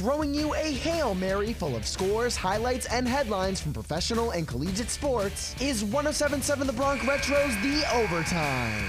[0.00, 4.88] throwing you a Hail Mary full of scores, highlights, and headlines from professional and collegiate
[4.88, 8.82] sports, is 1077 The Bronx Retro's The Overtime.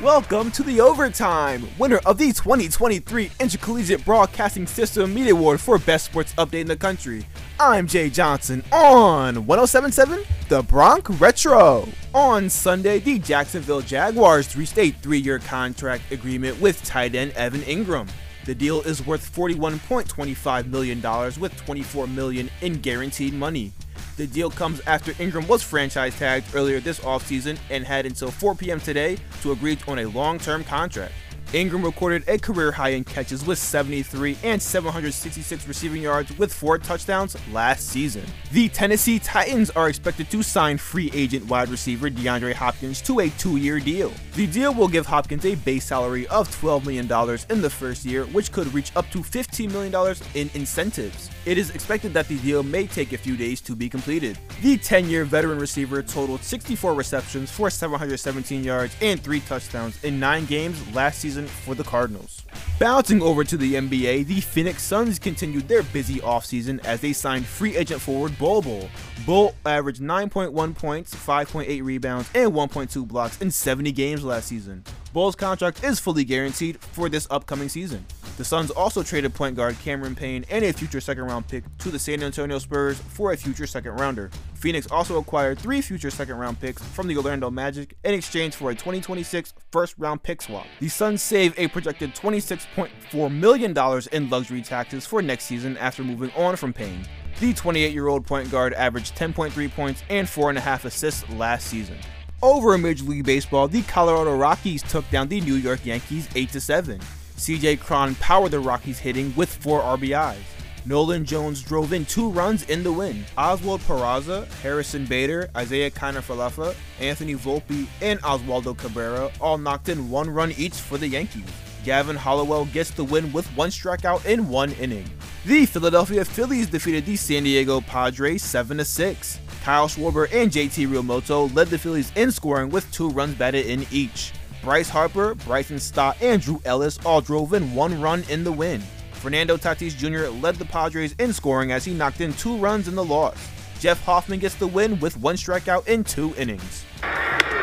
[0.00, 6.06] Welcome to the Overtime, winner of the 2023 Intercollegiate Broadcasting System Media Award for Best
[6.06, 7.26] Sports Update in the country.
[7.60, 11.86] I'm Jay Johnson on 1077 The Bronx Retro.
[12.14, 17.60] On Sunday, the Jacksonville Jaguars reached a three year contract agreement with tight end Evan
[17.60, 18.08] Engram.
[18.44, 21.00] The deal is worth $41.25 million
[21.40, 23.72] with 24 million in guaranteed money.
[24.16, 28.54] The deal comes after Engram was franchise tagged earlier this offseason and had until 4
[28.54, 28.80] p.m.
[28.80, 31.14] today to agree on a long term contract.
[31.52, 36.78] Engram recorded a career high in catches with 73 and 766 receiving yards with four
[36.78, 38.24] touchdowns last season.
[38.52, 43.28] The Tennessee Titans are expected to sign free agent wide receiver DeAndre Hopkins to a
[43.30, 44.12] two year deal.
[44.34, 48.24] The deal will give Hopkins a base salary of $12 million in the first year,
[48.26, 51.30] which could reach up to $15 million in incentives.
[51.46, 54.38] It is expected that the deal may take a few days to be completed.
[54.62, 60.18] The 10 year veteran receiver totaled 64 receptions for 717 yards and 3 touchdowns in
[60.18, 62.42] 9 games last season for the Cardinals.
[62.78, 67.46] Bouncing over to the NBA, the Phoenix Suns continued their busy offseason as they signed
[67.46, 68.88] free agent forward Bol Bol.
[69.26, 74.84] Bol averaged 9.1 points, 5.8 rebounds, and 1.2 blocks in 70 games last season.
[75.12, 78.04] Bol's contract is fully guaranteed for this upcoming season.
[78.36, 81.90] The Suns also traded point guard Cameron Payne and a future second round pick to
[81.90, 84.28] the San Antonio Spurs for a future second rounder.
[84.54, 88.70] Phoenix also acquired three future second round picks from the Orlando Magic in exchange for
[88.70, 90.66] a 2026 first round pick swap.
[90.80, 96.32] The Suns save a projected $26.4 million in luxury taxes for next season after moving
[96.32, 97.06] on from Payne.
[97.38, 101.98] The 28 year old point guard averaged 10.3 points and 4.5 assists last season.
[102.42, 106.50] Over in Major League Baseball, the Colorado Rockies took down the New York Yankees 8
[106.50, 107.00] 7.
[107.44, 110.38] CJ Cron powered the Rockies hitting with 4 RBIs.
[110.86, 113.22] Nolan Jones drove in two runs in the win.
[113.36, 120.30] Oswald Peraza, Harrison Bader, Isaiah Kiner-Falefa, Anthony Volpe, and Oswaldo Cabrera all knocked in one
[120.30, 121.44] run each for the Yankees.
[121.84, 125.04] Gavin Hollowell gets the win with one strikeout in one inning.
[125.44, 129.38] The Philadelphia Phillies defeated the San Diego Padres 7 6.
[129.62, 133.86] Kyle Schwarber and JT Realmuto led the Phillies in scoring with two runs batted in
[133.90, 134.32] each.
[134.64, 138.82] Bryce Harper, Bryson Stott, and Drew Ellis all drove in one run in the win.
[139.12, 140.32] Fernando Tatis Jr.
[140.40, 143.36] led the Padres in scoring as he knocked in two runs in the loss.
[143.78, 146.84] Jeff Hoffman gets the win with one strikeout in two innings.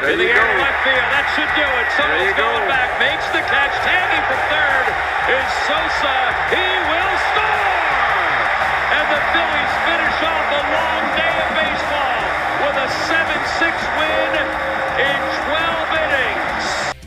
[0.05, 1.87] In the air left field, that should do it.
[1.97, 4.85] Someone's going back, makes the catch, tagging from third
[5.25, 6.13] is Sosa.
[6.53, 6.60] He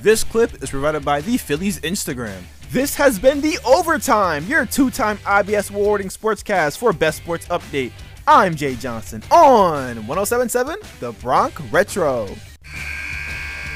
[0.05, 2.43] This clip is provided by the Phillies Instagram.
[2.71, 7.91] This has been the Overtime, your two-time IBS awarding sportscast for Best Sports Update.
[8.27, 12.29] I'm Jay Johnson on 1077 The Bronx Retro.